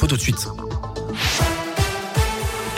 [0.00, 0.79] l'info tout de suite.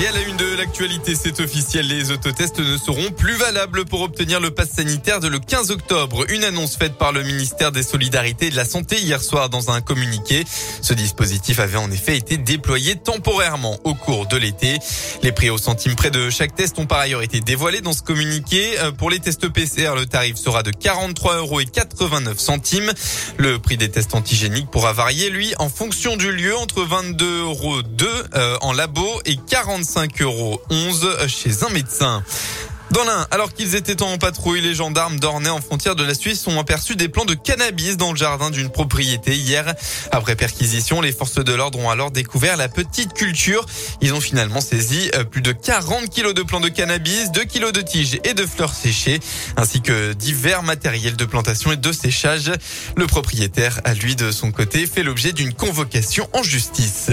[0.02, 4.00] Et à la une de l'actualité, c'est officiel, les autotests ne seront plus valables pour
[4.00, 6.24] obtenir le pass sanitaire de le 15 octobre.
[6.32, 9.70] Une annonce faite par le ministère des Solidarités et de la Santé hier soir dans
[9.70, 10.44] un communiqué.
[10.80, 14.76] Ce dispositif avait en effet été déployé temporairement au cours de l'été.
[15.22, 18.02] Les prix au centime près de chaque test ont par ailleurs été dévoilés dans ce
[18.02, 18.80] communiqué.
[18.80, 22.90] Euh, pour les tests PCR, le tarif sera de 43 euros et 89 centimes.
[23.36, 27.82] Le prix des tests antigéniques pourra varier, lui, en fonction du lieu entre 22 euros
[27.82, 32.24] 2 euh, en labo et 45 5 euros 11 chez un médecin.
[32.92, 36.46] Dans l'un, alors qu'ils étaient en patrouille, les gendarmes d'Ornay en frontière de la Suisse
[36.46, 39.74] ont aperçu des plants de cannabis dans le jardin d'une propriété hier.
[40.10, 43.66] Après perquisition, les forces de l'ordre ont alors découvert la petite culture.
[44.00, 47.72] Ils ont finalement saisi euh, plus de 40 kilos de plants de cannabis, 2 kilos
[47.72, 49.20] de tiges et de fleurs séchées,
[49.58, 52.50] ainsi que divers matériels de plantation et de séchage.
[52.96, 57.10] Le propriétaire, à lui de son côté, fait l'objet d'une convocation en justice.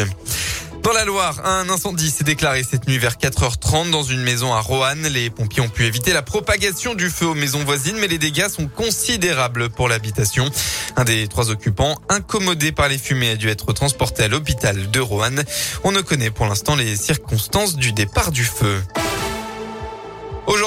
[0.84, 4.62] Dans la Loire, un incendie s'est déclaré cette nuit vers 4h30 dans une maison à
[4.62, 5.08] Roanne.
[5.08, 8.48] Les pompiers ont pu éviter la propagation du feu aux maisons voisines, mais les dégâts
[8.48, 10.50] sont considérables pour l'habitation.
[10.96, 15.00] Un des trois occupants, incommodé par les fumées, a dû être transporté à l'hôpital de
[15.00, 15.44] Roanne.
[15.84, 18.82] On ne connaît pour l'instant les circonstances du départ du feu.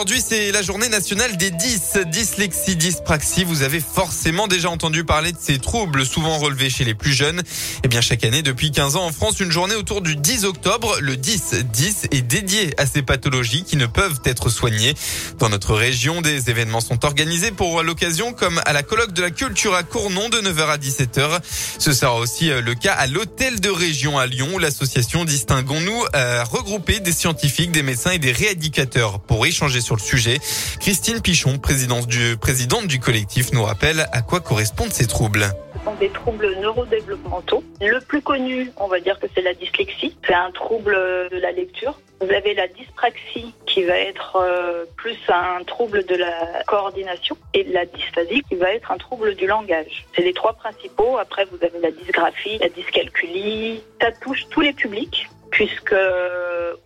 [0.02, 1.98] Aujourd'hui, c'est la journée nationale des 10.
[2.06, 3.44] Dyslexie, dyspraxie.
[3.44, 7.40] Vous avez forcément déjà entendu parler de ces troubles, souvent relevés chez les plus jeunes.
[7.84, 10.96] Eh bien, chaque année, depuis 15 ans en France, une journée autour du 10 octobre,
[11.00, 14.94] le 10-10 est dédié à ces pathologies qui ne peuvent être soignées.
[15.38, 19.30] Dans notre région, des événements sont organisés pour l'occasion, comme à la colloque de la
[19.30, 21.38] culture à Cournon de 9h à 17h.
[21.78, 26.02] Ce sera aussi euh, le cas à l'hôtel de région à Lyon où l'association Distinguons-nous
[26.12, 30.38] a regroupé des scientifiques, des médecins et des rééducateurs pour échanger sur le sujet.
[30.80, 35.46] Christine Pichon, présidente du, collectif, nous rappelle à quoi correspondent ces troubles
[35.78, 37.62] Ce sont des troubles neurodéveloppementaux.
[37.80, 40.16] Le plus connu, on va dire que c'est la dyslexie.
[40.26, 41.98] C'est un trouble de la lecture.
[42.20, 47.64] Vous avez la dyspraxie qui va être euh, plus un trouble de la coordination et
[47.64, 50.06] la dysphasie qui va être un trouble du langage.
[50.14, 51.18] C'est les trois principaux.
[51.18, 53.82] Après, vous avez la dysgraphie, la dyscalculie.
[54.00, 55.94] Ça touche tous les publics puisque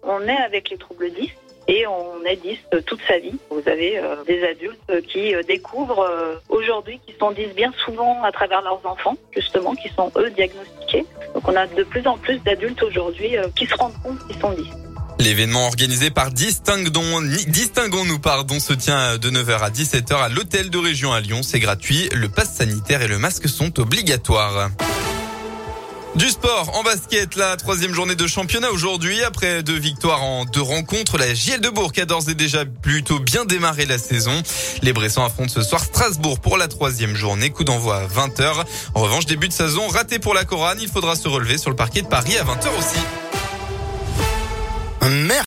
[0.03, 1.31] on est avec les troubles 10
[1.69, 3.35] et on est 10 toute sa vie.
[3.51, 8.23] Vous avez euh, des adultes qui euh, découvrent euh, aujourd'hui, qui sont 10 bien souvent
[8.23, 11.05] à travers leurs enfants, justement, qui sont eux diagnostiqués.
[11.35, 14.53] Donc on a de plus en plus d'adultes aujourd'hui qui se rendent compte qu'ils sont
[14.53, 14.65] 10.
[15.19, 21.13] L'événement organisé par Distinguons-nous pardon, se tient de 9h à 17h à l'hôtel de région
[21.13, 21.41] à Lyon.
[21.43, 22.09] C'est gratuit.
[22.15, 24.71] Le pass sanitaire et le masque sont obligatoires.
[26.17, 29.23] Du sport en basket, la troisième journée de championnat aujourd'hui.
[29.23, 33.19] Après deux victoires en deux rencontres, la JL de Bourg a d'ores et déjà plutôt
[33.19, 34.33] bien démarré la saison.
[34.81, 37.51] Les Bressans affrontent ce soir Strasbourg pour la troisième journée.
[37.51, 38.65] Coup d'envoi à 20h.
[38.95, 40.79] En revanche, début de saison raté pour la Corane.
[40.81, 43.01] Il faudra se relever sur le parquet de Paris à 20h aussi.